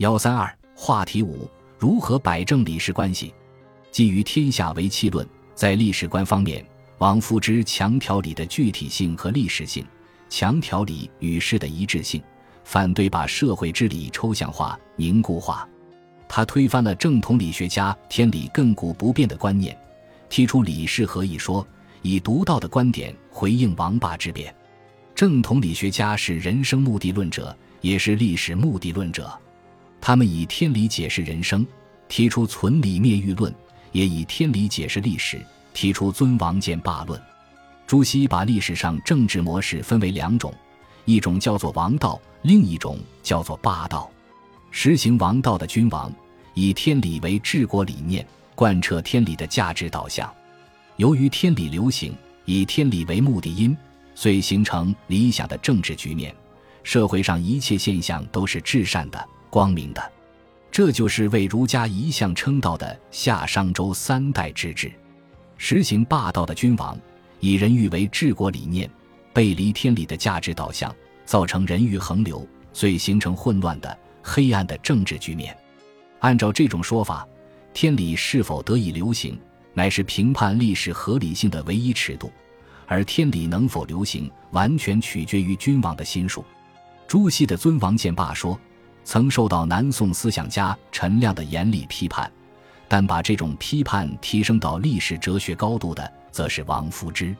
[0.00, 1.46] 幺三二话题五：
[1.78, 3.34] 如何摆正理事关系？
[3.90, 6.64] 基于天下为气论，在历史观方面，
[6.96, 9.84] 王夫之强调理的具体性和历史性，
[10.30, 12.22] 强调理与事的一致性，
[12.64, 15.68] 反对把社会之理抽象化、凝固化。
[16.26, 19.76] 他推翻了正统理学家天理亘古不变的观念，
[20.30, 21.66] 提出理事合一说，
[22.00, 24.54] 以独到的观点回应王霸之辩。
[25.14, 29.30] 正统理学家是人生目的论者，也是历史目的论者。
[30.10, 31.64] 他们以天理解释人生，
[32.08, 33.48] 提出存理灭欲论；
[33.92, 35.40] 也以天理解释历史，
[35.72, 37.22] 提出尊王见霸论。
[37.86, 40.52] 朱熹把历史上政治模式分为两种，
[41.04, 44.10] 一种叫做王道，另一种叫做霸道。
[44.72, 46.12] 实行王道的君王，
[46.54, 50.28] 以天理为治国理念，贯彻天理的价值导向。
[50.96, 52.12] 由于天理流行，
[52.46, 53.76] 以天理为目的因，
[54.16, 56.34] 遂形成理想的政治局面。
[56.82, 60.12] 社会上一切现象都是至善的、光明的。
[60.70, 64.90] 这就是为儒家一向称道的夏商周三代之治。
[65.58, 66.98] 实行霸道的君王，
[67.40, 68.88] 以人欲为治国理念，
[69.32, 70.94] 背离天理的价值导向，
[71.26, 73.98] 造成人欲横流，遂形成混乱的。
[74.22, 75.56] 黑暗的政治局面，
[76.18, 77.26] 按照这种说法，
[77.72, 79.40] 天理是否得以流行，
[79.72, 82.28] 乃是评判历史合理性的唯一尺度；
[82.86, 86.44] 而天理能否流行，完全取决于君王的心术。
[87.08, 88.54] 朱熹的《尊王见霸说》
[89.10, 92.30] 曾受到南宋思想家陈亮的严厉批判，
[92.86, 97.34] 但把这种批判提升到历史哲学高度的，则是王夫之。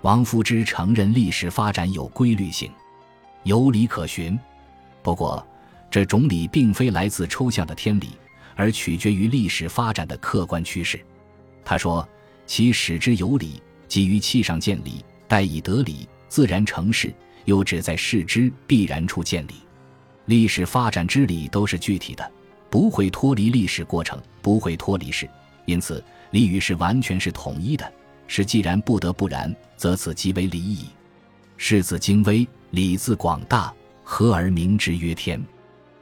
[0.00, 2.68] 王夫之承认历史发展有规律性，
[3.44, 4.36] 有理可循。
[5.04, 5.46] 不过，
[5.88, 8.18] 这种理并非来自抽象的天理，
[8.56, 11.00] 而取决于历史发展的客观趋势。
[11.64, 12.04] 他说
[12.44, 17.14] ：“其始之有理，基于气上见理，待以得理，自然成事。
[17.44, 19.54] 又只在事之必然处见理。
[20.26, 22.30] 历史发展之理都是具体的，
[22.70, 25.28] 不会脱离历史过程，不会脱离事。
[25.66, 27.92] 因此，理与事完全是统一的。
[28.26, 30.86] 是既然不得不然，则此即为理矣。
[31.58, 33.72] 世子精微，理自广大，
[34.02, 35.42] 合而名之曰天。”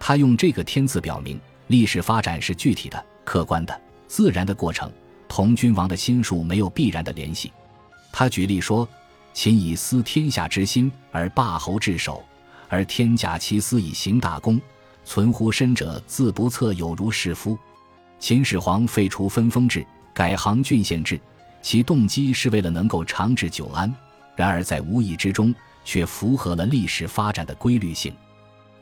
[0.00, 4.90] 他用这个“天”字表明，历史发展是具体的、客观的、自然的过程，
[5.28, 7.52] 同君王的心术没有必然的联系。
[8.12, 8.88] 他举例说
[9.34, 12.24] ：“秦以思天下之心而霸侯治首，
[12.68, 14.60] 而天假其私以行大功，
[15.04, 17.58] 存乎身者自不测，有如是夫。”
[18.18, 21.20] 秦始皇废除分封制，改行郡县制，
[21.60, 23.92] 其动机是为了能够长治久安，
[24.34, 25.54] 然而在无意之中
[25.84, 28.14] 却符合了历史发展的规律性。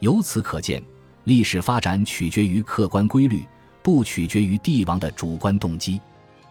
[0.00, 0.82] 由此可见。
[1.24, 3.46] 历史发展取决于客观规律，
[3.82, 5.98] 不取决于帝王的主观动机。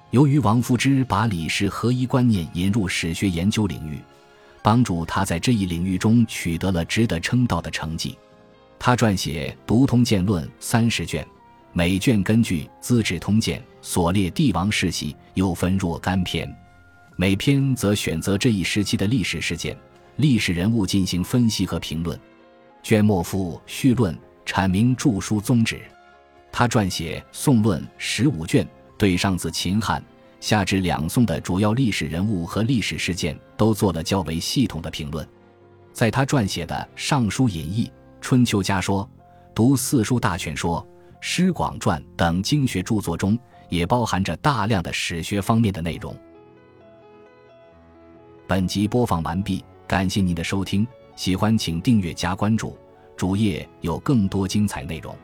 [0.09, 3.99] 由于王夫之把理事合一观念引入史学研究领域，
[4.63, 8.17] 帮助他在这一领域中取得了值得称道的成绩。
[8.79, 11.23] 他撰写《读通鉴论》三十卷，
[11.73, 16.51] 每卷根据《资治通鉴》所列帝王世系，又分若干篇，
[17.15, 19.77] 每篇则选择这一时期的历史事件、
[20.15, 22.19] 历史人物进行分析和评论。
[22.81, 24.17] 卷末附序论。
[24.45, 25.79] 阐明著书宗旨，
[26.51, 30.03] 他撰写《宋论》十五卷，对上自秦汉
[30.43, 35.25] 下至两宋的主要历史人物和历史事件都做了较为系统的评论。
[35.93, 37.85] 在他撰写的《尚书引义》
[38.19, 39.05] 《春秋家说》
[39.55, 40.81] 《读四书大全说》
[41.21, 43.39] 《诗广传》等经学著作中，
[43.69, 46.13] 也包含着大量的史学方面的内容。
[48.45, 52.77] 本集播放完毕，感谢您的收听，喜欢请订阅加关注。
[53.15, 55.15] 主页有更多精彩内容。